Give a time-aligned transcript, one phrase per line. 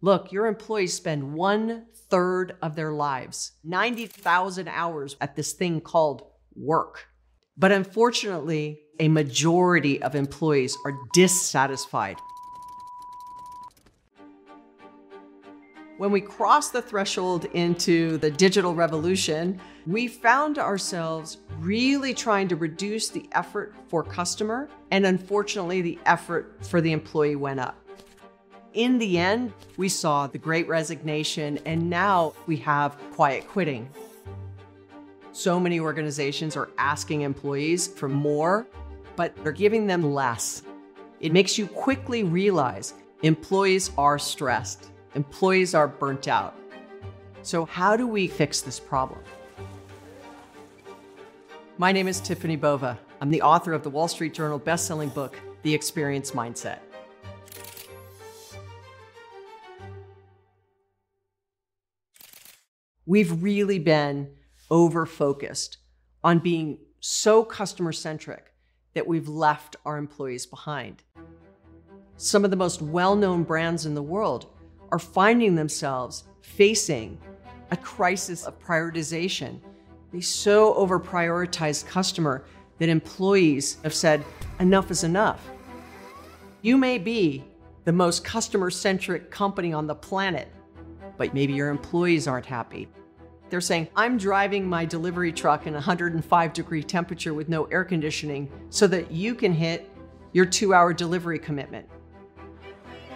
[0.00, 6.22] Look, your employees spend one third of their lives, 90,000 hours at this thing called
[6.54, 7.08] work.
[7.56, 12.16] But unfortunately, a majority of employees are dissatisfied.
[15.96, 22.56] When we crossed the threshold into the digital revolution, we found ourselves really trying to
[22.56, 27.87] reduce the effort for customer, and unfortunately, the effort for the employee went up.
[28.74, 33.88] In the end, we saw the great resignation, and now we have quiet quitting.
[35.32, 38.66] So many organizations are asking employees for more,
[39.16, 40.62] but they're giving them less.
[41.20, 46.54] It makes you quickly realize employees are stressed, employees are burnt out.
[47.42, 49.20] So, how do we fix this problem?
[51.78, 52.98] My name is Tiffani Bova.
[53.20, 56.80] I'm the author of the Wall Street Journal bestselling book, The Experience Mindset.
[63.08, 64.28] We've really been
[64.70, 65.78] over focused
[66.22, 68.52] on being so customer centric
[68.92, 71.02] that we've left our employees behind.
[72.18, 74.50] Some of the most well known brands in the world
[74.92, 77.18] are finding themselves facing
[77.70, 79.58] a crisis of prioritization.
[80.12, 82.44] They so over prioritize customer
[82.76, 84.22] that employees have said,
[84.60, 85.48] enough is enough.
[86.60, 87.42] You may be
[87.84, 90.48] the most customer centric company on the planet,
[91.16, 92.86] but maybe your employees aren't happy.
[93.50, 98.50] They're saying, I'm driving my delivery truck in 105 degree temperature with no air conditioning
[98.68, 99.90] so that you can hit
[100.32, 101.88] your two hour delivery commitment.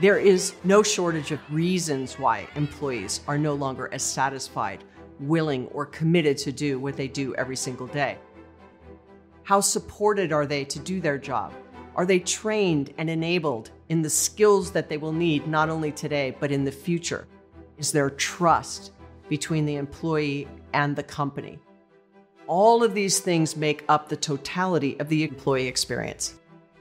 [0.00, 4.84] There is no shortage of reasons why employees are no longer as satisfied,
[5.20, 8.18] willing, or committed to do what they do every single day.
[9.44, 11.54] How supported are they to do their job?
[11.94, 16.36] Are they trained and enabled in the skills that they will need not only today,
[16.40, 17.26] but in the future?
[17.78, 18.90] Is there trust
[19.28, 21.58] between the employee and the company.
[22.46, 26.34] All of these things make up the totality of the employee experience.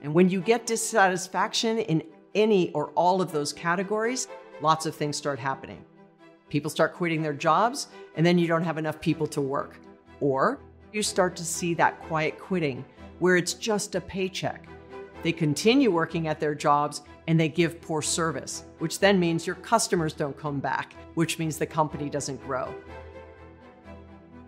[0.03, 2.03] And when you get dissatisfaction in
[2.35, 4.27] any or all of those categories,
[4.61, 5.83] lots of things start happening.
[6.49, 9.79] People start quitting their jobs, and then you don't have enough people to work.
[10.21, 10.59] Or
[10.93, 12.85] you start to see that quiet quitting
[13.19, 14.67] where it's just a paycheck.
[15.23, 19.55] They continue working at their jobs and they give poor service, which then means your
[19.57, 22.73] customers don't come back, which means the company doesn't grow.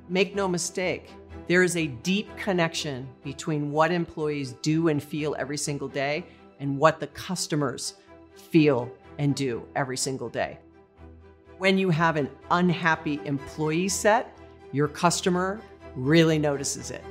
[0.10, 1.10] Make no mistake,
[1.48, 6.26] there is a deep connection between what employees do and feel every single day
[6.60, 7.96] and what the customers
[8.36, 10.60] feel and do every single day.
[11.58, 14.38] When you have an unhappy employee set,
[14.72, 15.60] your customer
[15.96, 17.04] really notices it.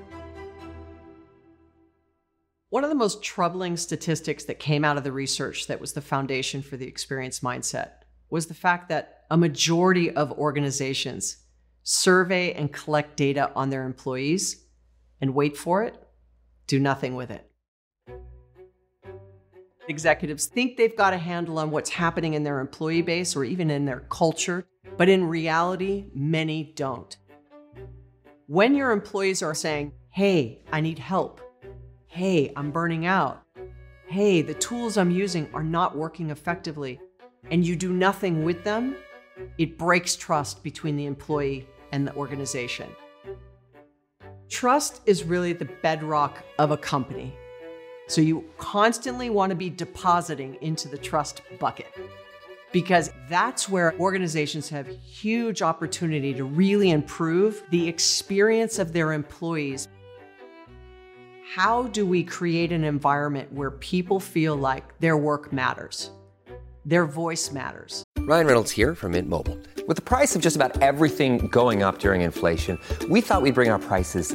[2.76, 6.02] One of the most troubling statistics that came out of the research that was the
[6.02, 11.38] foundation for the experience mindset was the fact that a majority of organizations
[11.84, 14.66] survey and collect data on their employees
[15.22, 15.96] and wait for it,
[16.66, 17.50] do nothing with it.
[19.88, 23.70] Executives think they've got a handle on what's happening in their employee base or even
[23.70, 24.66] in their culture,
[24.98, 27.16] but in reality, many don't.
[28.48, 31.40] When your employees are saying, Hey, I need help,
[32.16, 33.42] Hey, I'm burning out.
[34.06, 36.98] Hey, the tools I'm using are not working effectively,
[37.50, 38.96] and you do nothing with them,
[39.58, 42.88] it breaks trust between the employee and the organization.
[44.48, 47.36] Trust is really the bedrock of a company.
[48.06, 51.92] So you constantly want to be depositing into the trust bucket
[52.72, 59.88] because that's where organizations have huge opportunity to really improve the experience of their employees
[61.54, 66.10] how do we create an environment where people feel like their work matters,
[66.84, 68.02] their voice matters?
[68.18, 69.56] Ryan Reynolds here from Mint Mobile.
[69.86, 73.70] With the price of just about everything going up during inflation, we thought we'd bring
[73.70, 74.34] our prices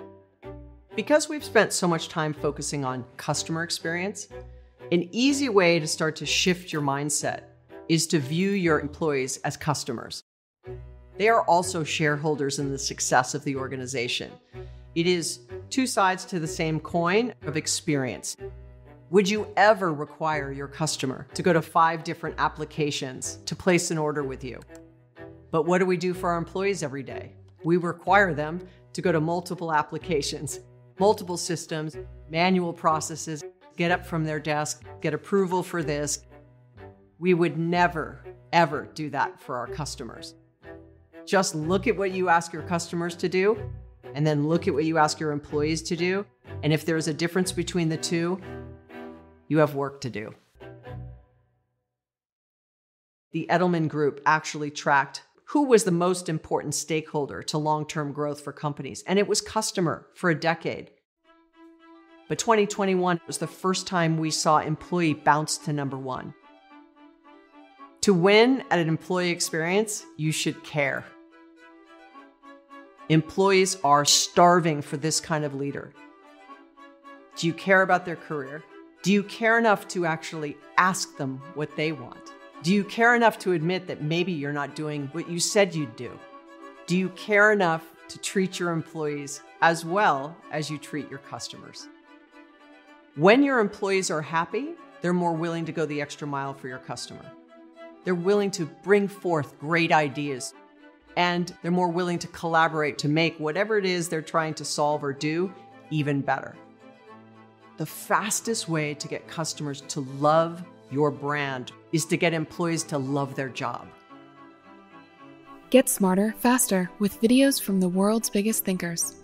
[0.93, 4.27] Because we've spent so much time focusing on customer experience,
[4.91, 7.43] an easy way to start to shift your mindset
[7.87, 10.21] is to view your employees as customers.
[11.17, 14.31] They are also shareholders in the success of the organization.
[14.93, 15.39] It is
[15.69, 18.35] two sides to the same coin of experience.
[19.11, 23.97] Would you ever require your customer to go to five different applications to place an
[23.97, 24.59] order with you?
[25.51, 27.31] But what do we do for our employees every day?
[27.63, 28.59] We require them
[28.91, 30.59] to go to multiple applications,
[31.01, 31.97] multiple systems,
[32.29, 33.43] manual processes,
[33.75, 36.27] get up from their desk, get approval for this.
[37.17, 40.35] We would never, ever do that for our customers.
[41.25, 43.57] Just look at what you ask your customers to do,
[44.13, 46.23] and then look at what you ask your employees to do.
[46.61, 48.39] And if there's a difference between the two,
[49.47, 50.35] you have work to do.
[53.31, 58.39] The Edelman Group actually tracked who was the most important stakeholder to long term growth
[58.39, 60.91] for companies, and it was customer for a decade.
[62.29, 66.33] But 2021 was the first time we saw employee bounce to number one.
[68.01, 71.03] To win at an employee experience, you should care.
[73.09, 75.91] Employees are starving for this kind of leader.
[77.35, 78.63] Do you care about their career?
[79.01, 82.31] Do you care enough to actually ask them what they want?
[82.63, 85.95] Do you care enough to admit that maybe you're not doing what you said you'd
[85.95, 86.19] do?
[86.85, 91.87] Do you care enough to treat your employees as well as you treat your customers?
[93.15, 96.77] When your employees are happy, they're more willing to go the extra mile for your
[96.77, 97.25] customer.
[98.03, 100.53] They're willing to bring forth great ideas
[101.17, 105.03] and they're more willing to collaborate to make whatever it is they're trying to solve
[105.03, 105.51] or do
[105.89, 106.55] even better.
[107.77, 112.97] The fastest way to get customers to love your brand is to get employees to
[112.97, 113.87] love their job.
[115.69, 119.15] Get smarter, faster with videos from the world's biggest thinkers.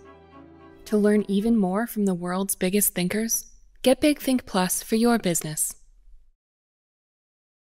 [0.86, 3.44] To learn even more from the world's biggest thinkers,
[3.82, 5.74] get Big Think Plus for your business.